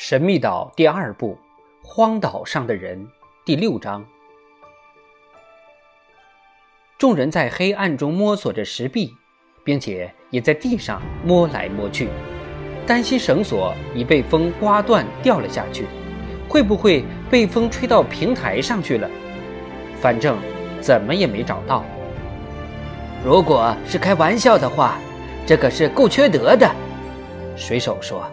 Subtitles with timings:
[0.00, 1.36] 神秘岛第二部，
[1.82, 3.04] 荒岛上的人
[3.44, 4.04] 第六章。
[6.96, 9.12] 众人在黑暗中摸索着石壁，
[9.64, 12.08] 并且也在地上摸来摸去，
[12.86, 15.86] 担心绳索已被风刮断掉了下去，
[16.48, 19.10] 会不会被风吹到平台上去了？
[20.00, 20.38] 反正
[20.80, 21.84] 怎么也没找到。
[23.24, 24.96] 如果是开玩笑的话，
[25.44, 26.72] 这可是够缺德的。
[27.56, 28.24] 水手说。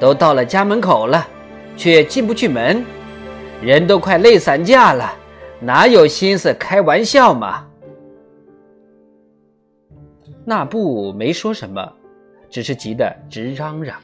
[0.00, 1.28] 都到了家门口了，
[1.76, 2.82] 却进不去门，
[3.62, 5.12] 人都快累散架了，
[5.60, 7.66] 哪有心思开玩笑嘛？
[10.46, 11.92] 那布没说什么，
[12.48, 13.98] 只是急得直嚷嚷，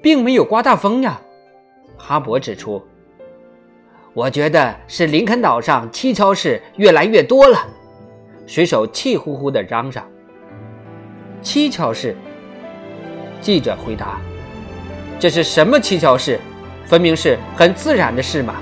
[0.00, 1.20] 并没有刮大风呀。
[1.98, 2.80] 哈勃指出
[4.14, 7.58] ：“我觉得是林肯岛上蹊跷事越来越多了。”
[8.46, 10.08] 水手气呼呼地嚷嚷
[11.42, 12.16] ：“蹊跷事！”
[13.42, 14.20] 记者回答
[15.20, 16.40] ：“这是什么蹊跷事？
[16.86, 18.54] 分明是很自然的事嘛！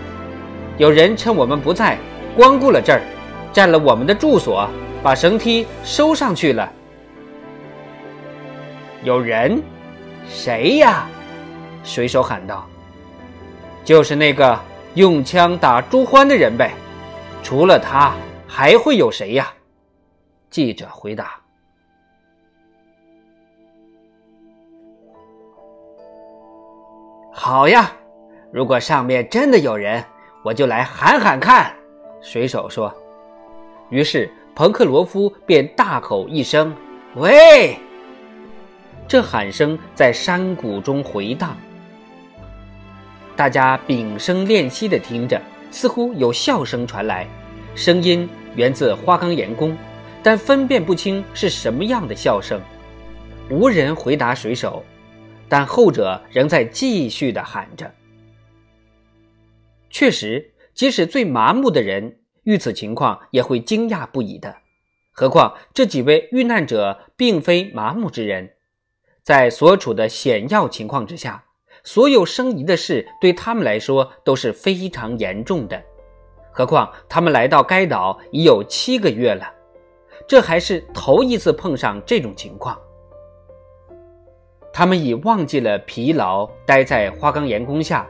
[0.79, 1.99] 有人趁我们不在，
[2.35, 3.03] 光顾了这儿，
[3.53, 4.69] 占了我们的住所，
[5.03, 6.73] 把绳梯收上去了。
[9.03, 9.63] 有人？
[10.29, 11.07] 谁呀？”
[11.83, 12.67] 水手喊道
[13.85, 14.59] ：“就是那个
[14.95, 16.73] 用枪打朱欢的人呗！
[17.43, 18.15] 除了他，
[18.47, 19.53] 还会有谁呀？”
[20.51, 21.40] 记者回答。
[27.43, 27.91] 好呀，
[28.53, 30.05] 如果上面真的有人，
[30.45, 31.75] 我就来喊喊看。”
[32.21, 32.95] 水手说。
[33.89, 36.77] 于是彭克罗夫便大吼一声
[37.17, 37.79] ：“喂！”
[39.09, 41.57] 这喊声在山谷中回荡，
[43.35, 47.27] 大家屏声练息地听着，似乎有笑声传来，
[47.75, 49.75] 声音源自花岗岩宫，
[50.23, 52.61] 但分辨不清是什么样的笑声。
[53.49, 54.85] 无人回答水手。
[55.51, 57.93] 但后者仍在继续的喊着。
[59.91, 64.57] 确实，即使最麻木的人遇此情况也会惊讶不已的。
[65.11, 68.53] 何况这几位遇难者并非麻木之人，
[69.23, 71.45] 在所处的险要情况之下，
[71.83, 75.83] 所有生疑的事对他们来说都是非常严重的。
[76.53, 79.53] 何况他们来到该岛已有七个月了，
[80.29, 82.81] 这还是头一次碰上这种情况。
[84.73, 88.07] 他们已忘记了疲劳，待在花岗岩宫下，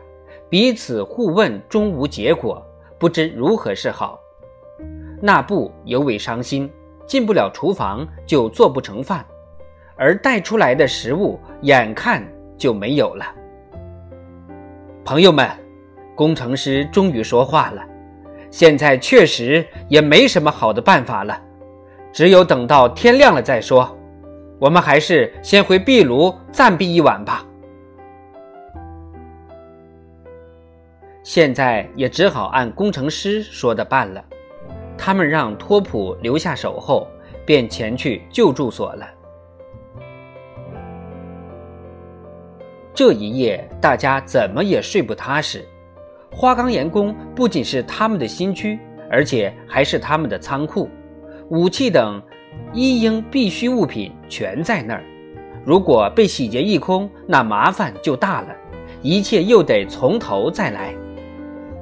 [0.49, 2.65] 彼此互问，终无结果，
[2.99, 4.21] 不知如何是好。
[5.23, 6.71] 那布尤为伤心，
[7.07, 9.25] 进不了厨房就做不成饭，
[9.97, 12.27] 而带出来的食物眼看
[12.57, 13.25] 就没有了。
[15.05, 15.49] 朋友们，
[16.15, 17.83] 工程师终于说话了，
[18.51, 21.41] 现在确实也没什么好的办法了，
[22.13, 23.97] 只有等到天亮了再说。
[24.61, 27.47] 我们还是先回壁炉暂避一晚吧。
[31.23, 34.23] 现在也只好按工程师说的办了。
[34.99, 37.09] 他们让托普留下守候，
[37.47, 39.09] 便前去救住所了。
[42.93, 45.65] 这一夜，大家怎么也睡不踏实。
[46.31, 48.79] 花岗岩宫不仅是他们的新居，
[49.11, 50.91] 而且还是他们的仓库，
[51.49, 52.23] 武器等。
[52.73, 55.03] 一应必需物品全在那儿，
[55.65, 58.49] 如果被洗劫一空，那麻烦就大了，
[59.03, 60.95] 一切又得从头再来。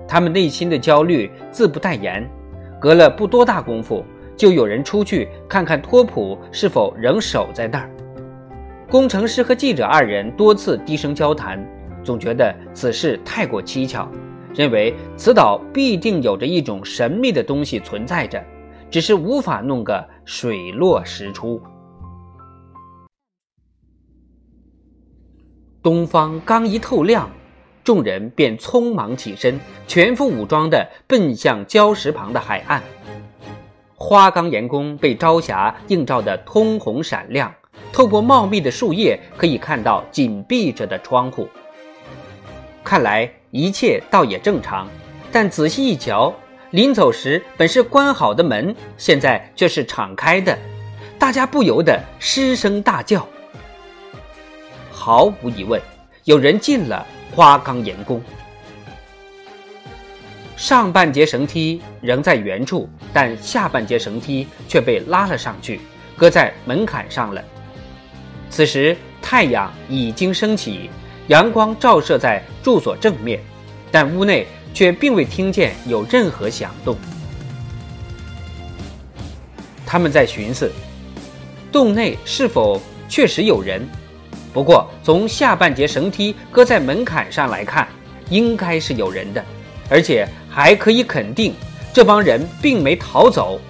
[0.06, 2.28] 他们内心的焦虑自不待言。
[2.80, 4.04] 隔了不多大功夫，
[4.36, 7.90] 就有人出去看看托普是否仍守在那儿。
[8.88, 11.62] 工程师和记者二人多次低声交谈，
[12.04, 14.08] 总觉得此事太过蹊跷，
[14.54, 18.42] 认为此岛必定有着一种神秘的东西存在着。
[18.90, 21.60] 只是无法弄个水落石出。
[25.82, 27.30] 东方刚一透亮，
[27.84, 32.82] 众人便匆忙起身，全副武装的奔向礁石旁的海岸。
[33.94, 37.52] 花岗岩宫被朝霞映照的通红闪亮，
[37.92, 41.48] 透过茂密的树叶，可以看到紧闭着的窗户。
[42.84, 44.88] 看来一切倒也正常，
[45.32, 46.32] 但仔细一瞧。
[46.70, 50.56] 临走时本是关好的门，现在却是敞开的，
[51.18, 53.26] 大家不由得失声大叫。
[54.90, 55.80] 毫无疑问，
[56.24, 58.22] 有人进了花岗岩宫。
[60.58, 65.80] 上半截绳梯仍在原处，但下半截绳梯却被拉了上去，
[66.18, 67.42] 搁在门槛上了。
[68.50, 70.90] 此时太阳已经升起，
[71.28, 73.40] 阳光照射在住所正面，
[73.90, 74.46] 但屋内。
[74.78, 76.96] 却并未听见有任何响动。
[79.84, 80.70] 他们在寻思，
[81.72, 83.84] 洞内是否确实有人？
[84.52, 87.88] 不过从下半截绳梯搁在门槛上来看，
[88.30, 89.44] 应该是有人的，
[89.90, 91.54] 而且还可以肯定，
[91.92, 93.60] 这帮人并没逃走。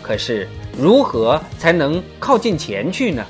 [0.00, 3.26] 可是如何才能靠近前去呢？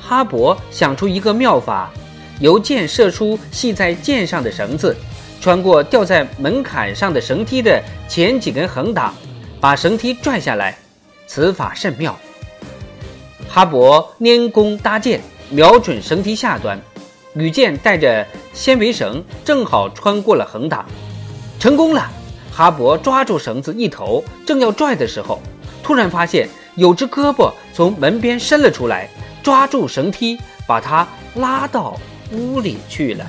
[0.00, 1.92] 哈勃想出一个妙法，
[2.40, 4.94] 由箭射出系在箭上的绳子，
[5.40, 9.14] 穿过吊在门槛上的绳梯的前几根横档，
[9.60, 10.76] 把绳梯拽下来。
[11.26, 12.16] 此法甚妙。
[13.48, 16.80] 哈勃拈弓搭箭，瞄准绳梯下端，
[17.34, 20.84] 羽箭带着纤维绳，正好穿过了横档，
[21.58, 22.10] 成功了。
[22.52, 25.40] 哈勃抓住绳子一头，正要拽的时候，
[25.82, 29.08] 突然发现有只胳膊从门边伸了出来。
[29.42, 31.06] 抓住绳梯，把它
[31.36, 31.96] 拉到
[32.32, 33.24] 屋里去了。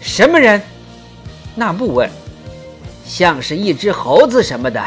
[0.00, 0.60] 什么人？
[1.54, 2.08] 那布问。
[3.04, 4.82] 像是一只猴子什么的，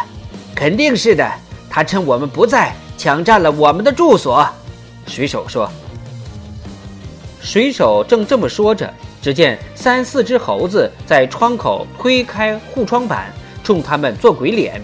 [0.56, 1.30] 肯定是的。
[1.70, 4.48] 他趁我们不在，抢占了我们的住所。
[5.08, 5.70] 水手说。
[7.42, 13.32] 水手正这么说着，只见三四只猴子在窗口推开护窗板，
[13.64, 14.82] 冲他们做鬼脸。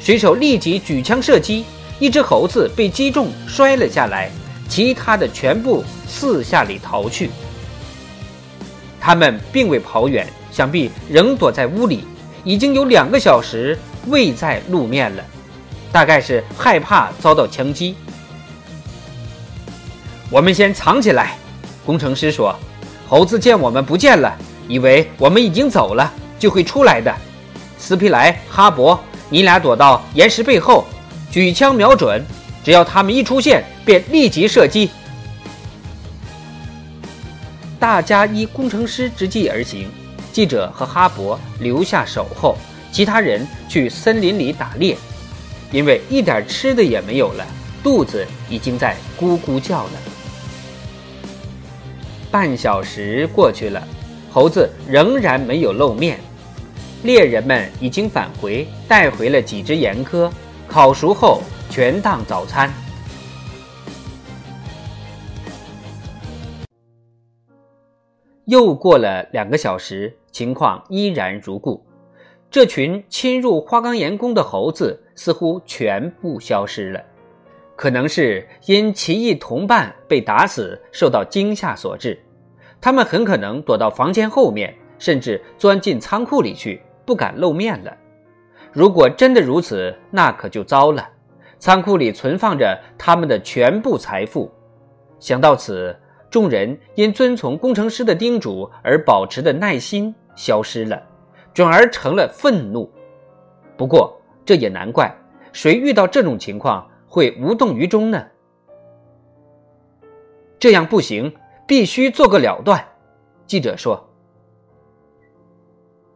[0.00, 1.64] 水手立即举枪射击。
[2.00, 4.28] 一只猴子被击中，摔了下来，
[4.68, 7.30] 其他的全部四下里逃去。
[9.00, 12.04] 他们并未跑远，想必仍躲在屋里，
[12.42, 15.24] 已经有两个小时未在露面了，
[15.92, 17.94] 大概是害怕遭到枪击。
[20.30, 21.36] 我们先藏起来，
[21.84, 22.54] 工程师说。
[23.06, 24.34] 猴子见我们不见了，
[24.66, 27.14] 以为我们已经走了，就会出来的。
[27.78, 30.86] 斯皮莱、哈勃，你俩躲到岩石背后。
[31.30, 32.24] 举枪瞄准，
[32.64, 34.90] 只要他们一出现，便立即射击。
[37.78, 39.90] 大家依工程师之计而行，
[40.32, 42.56] 记者和哈勃留下守候，
[42.90, 44.96] 其他人去森林里打猎，
[45.70, 47.46] 因为一点吃的也没有了，
[47.82, 49.90] 肚子已经在咕咕叫了。
[52.30, 53.86] 半小时过去了，
[54.32, 56.18] 猴子仍然没有露面，
[57.02, 60.32] 猎人们已经返回，带回了几只岩鸽。
[60.66, 62.72] 烤熟后全当早餐。
[68.46, 71.84] 又过了两个小时，情况依然如故。
[72.50, 77.02] 这群侵入花岗岩宫的猴子似乎全部消失了，
[77.74, 82.16] 可能是因奇异同伴被打死受到惊吓所致。
[82.80, 87.96] 他们很可能躲到房间后面，甚至钻进仓库里去，不敢露面了。
[88.72, 91.08] 如果真的如此，那可就糟了。
[91.58, 94.50] 仓库里存放着他们的全部财富。
[95.18, 95.96] 想到此，
[96.34, 101.00] 众人因遵从工程师的叮嘱而保持的耐心消失了，
[101.52, 102.90] 转而成了愤怒。
[103.76, 105.16] 不过这也难怪，
[105.52, 108.26] 谁遇到这种情况会无动于衷呢？
[110.58, 111.32] 这样不行，
[111.68, 112.84] 必须做个了断。
[113.46, 114.04] 记者说：“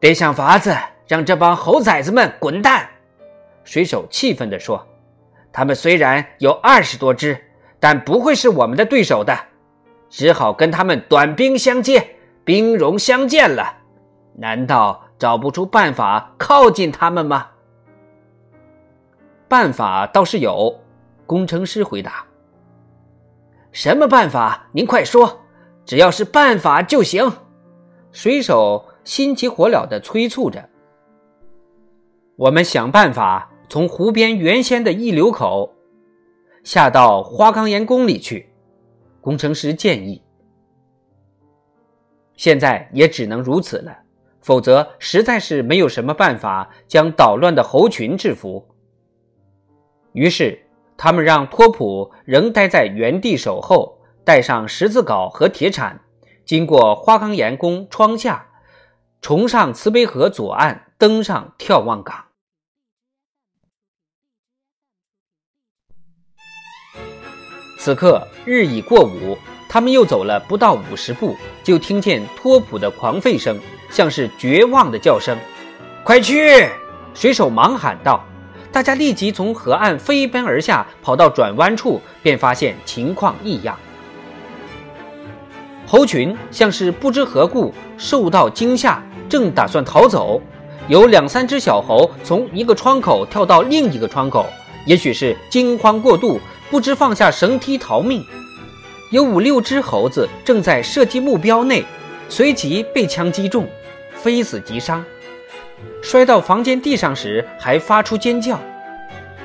[0.01, 0.75] 得想法子。”
[1.07, 2.89] 让这帮猴崽子们滚蛋！
[3.63, 4.85] 水手气愤地说
[5.53, 7.41] ：“他们虽然有二十多只，
[7.79, 9.39] 但不会是我们的对手的，
[10.11, 13.79] 只好跟他们短兵相接，兵戎相见了。
[14.35, 17.49] 难道找不出办法靠近他们吗？”
[19.49, 20.81] 办法倒是有，
[21.27, 22.27] 工程师回答
[23.73, 24.69] ：“什么办法？
[24.73, 25.41] 您快说！
[25.85, 27.33] 只要是办法就行。”
[28.13, 30.69] 水手心急火燎地催促着。
[32.37, 35.75] 我们想办法从湖边原先的溢流口
[36.65, 38.48] 下到花岗岩宫里去，
[39.29, 40.23] 工程师建议。
[42.35, 43.95] 现在也只能如此了，
[44.41, 48.67] 否则实在是没有什么办法将捣乱的猴群制服。
[50.15, 50.59] 于是，
[50.97, 56.01] 他们让托普仍待在原地守候，带上十字镐和铁铲，
[56.47, 58.47] 经过花岗岩宫窗下，
[59.21, 62.28] 重上慈悲河左岸，登上眺望岗。
[67.89, 75.35] 此刻日已过午，他们又走了不到五十步，就听见托普的狂吠声，像是绝望的叫声。
[76.05, 76.69] 快去！
[77.15, 78.23] 水手忙喊道。
[78.71, 83.75] 大家立即从河岸飞奔而下，跑到转弯处，便发现情况异样。
[85.87, 90.43] 猴群像是不知何故受到惊吓，正打算逃走。
[90.89, 94.45] 有两三只小猴从一个窗口跳到另一个窗口，
[94.85, 96.39] 也许是惊慌过度。
[96.71, 98.25] 不知放下绳梯逃命，
[99.11, 101.85] 有五六只猴子正在射击目标内，
[102.29, 103.67] 随即被枪击中，
[104.13, 105.05] 非死即伤。
[106.03, 108.61] 摔到房间地上时还发出尖叫。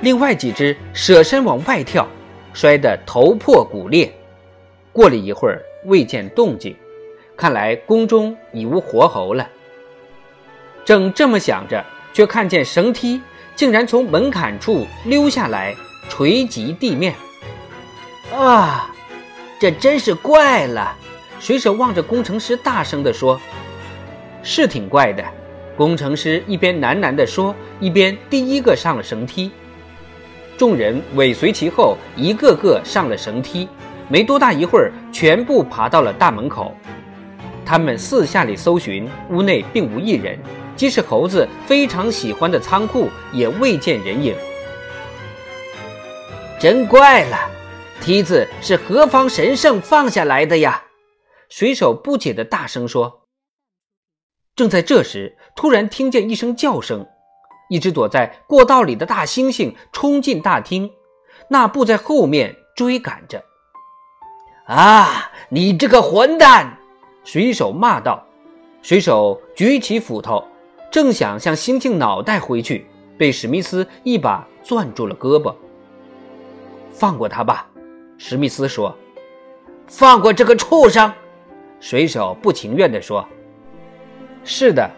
[0.01, 2.05] 另外几只舍身往外跳，
[2.53, 4.11] 摔得头破骨裂。
[4.91, 6.75] 过了一会儿，未见动静，
[7.37, 9.47] 看来宫中已无活猴了。
[10.83, 13.21] 正这么想着，却看见绳梯
[13.55, 15.73] 竟然从门槛处溜下来，
[16.09, 17.15] 垂及地面。
[18.33, 18.89] 啊，
[19.59, 20.95] 这真是怪了！
[21.39, 23.39] 水手望着工程师，大声地说
[24.41, 25.23] ：“是挺怪的。”
[25.75, 29.51] 工程师一边喃喃地说，一边第一个上了绳梯。
[30.57, 33.67] 众人尾随其后，一个个上了绳梯。
[34.07, 36.75] 没多大一会儿，全部爬到了大门口。
[37.65, 40.37] 他们四下里搜寻，屋内并无一人。
[40.75, 44.35] 即使猴子非常喜欢的仓库，也未见人影。
[46.63, 47.37] 真怪了，
[47.99, 50.81] 梯子是何方神圣放下来的呀？
[51.49, 53.23] 水手不解地大声说。
[54.55, 57.05] 正在这时，突然听见一声叫声，
[57.69, 60.89] 一只躲在过道里的大猩猩冲进大厅，
[61.49, 63.43] 那布在后面追赶着。
[64.65, 65.33] 啊！
[65.49, 66.77] 你这个混蛋！
[67.25, 68.25] 水手骂道。
[68.81, 70.47] 水手举起斧头。
[70.89, 75.53] 正想向猩猩脑袋挥去，被史密斯一把攥住了胳膊。
[76.93, 77.67] 放过他吧，
[78.17, 78.95] 史密斯说。
[79.87, 81.11] 放过这个畜生，
[81.79, 83.27] 水手不情愿地说。
[84.45, 84.89] 是的，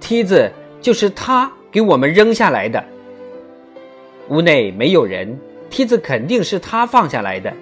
[0.00, 0.50] 梯子
[0.80, 2.84] 就是他给我们扔下来的。
[4.28, 5.38] 屋内没有人，
[5.70, 7.52] 梯子肯定是他放下来的。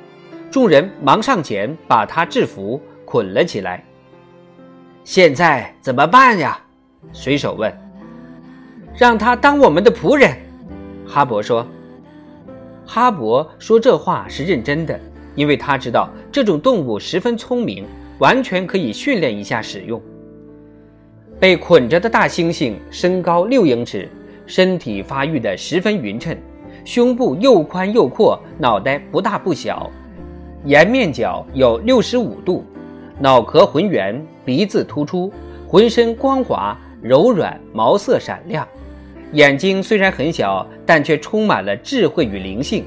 [0.51, 3.85] 众人忙上前把他制服，捆了起来。
[5.05, 6.59] 现在怎么办呀？
[7.13, 7.73] 水手问
[8.97, 10.35] ：“让他当我们的仆人。”
[11.07, 11.67] 哈勃说。
[12.87, 14.99] 哈勃说这话是认真的，
[15.35, 17.85] 因为他知道这种动物十分聪明，
[18.19, 20.01] 完全可以训练一下使用。
[21.41, 24.09] 被捆着的大猩猩身高六英尺，
[24.47, 26.37] 身体发育得十分匀称，
[26.85, 29.91] 胸部又宽又阔，脑袋不大不小，
[30.65, 32.65] 沿面角有六十五度，
[33.19, 35.33] 脑壳浑圆，鼻子突出，
[35.67, 36.77] 浑身光滑。
[37.03, 38.67] 柔软，毛色闪亮，
[39.33, 42.85] 眼睛虽然很小，但却充满了智慧与灵性。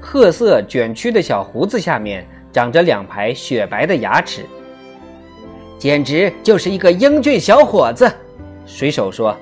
[0.00, 4.44] 褐色卷曲的小胡子下面长着两排雪白的牙齿，
[5.78, 8.10] 简直就是一个英俊小伙子。
[8.66, 9.36] 水手说：“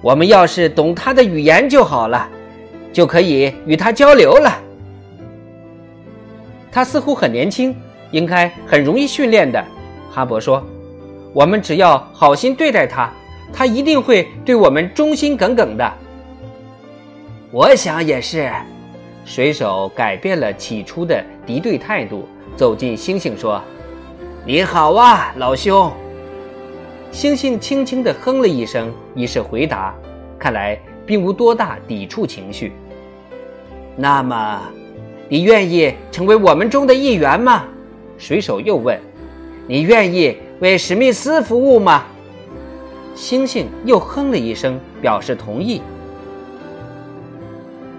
[0.00, 2.28] 我们要是懂他的语言就好了，
[2.92, 4.58] 就可以与他交流了。”
[6.72, 7.76] 他似乎很年轻，
[8.10, 9.62] 应该很容易训练的。
[10.10, 10.64] 哈勃说。
[11.32, 13.12] 我们只要好心对待他，
[13.54, 15.92] 他一定会对我们忠心耿耿的。
[17.52, 18.50] 我想也是。
[19.24, 23.62] 水手改变了起初的敌对态度，走近猩猩说
[24.44, 25.90] ：“你好啊，老兄。”
[27.10, 29.94] 猩猩轻轻地哼了一声，以示回答，
[30.38, 32.72] 看来并无多大抵触情绪。
[33.96, 34.60] 那么，
[35.28, 37.64] 你愿意成为我们中的一员吗？
[38.18, 39.00] 水手又问
[39.66, 42.04] ：“你愿意？”为史密斯服务吗？
[43.14, 45.80] 猩猩又哼了一声，表示同意。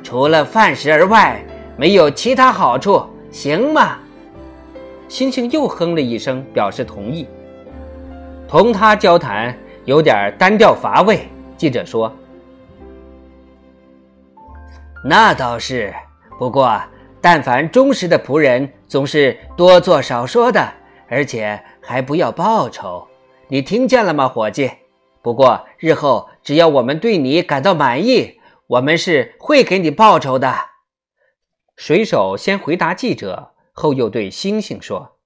[0.03, 1.43] 除了饭食而外，
[1.77, 3.97] 没有其他好处，行吗？
[5.07, 7.27] 猩猩又哼了一声，表示同意。
[8.47, 12.13] 同他交谈有点单调乏味，记者说。
[15.03, 15.93] 那倒是，
[16.37, 16.79] 不过，
[17.21, 20.67] 但凡忠实的仆人，总是多做少说的。
[21.07, 23.07] 而且还不要报酬，
[23.47, 24.71] 你听见了吗，伙计？
[25.25, 30.53] 不过日后只要我们对你感到满意，我们是会给你报酬的。
[31.75, 35.17] 水手先回答记者，后又对猩猩说：“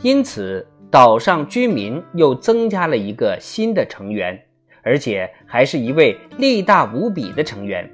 [0.00, 4.42] 因此，岛上居民又增加了一个新的成员，
[4.82, 7.86] 而且还是一位力大无比的成员。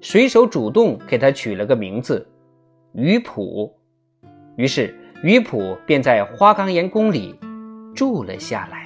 [0.00, 2.26] 水手主动给他取了个名字。”
[2.96, 3.78] 鱼普，
[4.56, 7.38] 于是于普便在花岗岩宫里
[7.94, 8.83] 住了下来。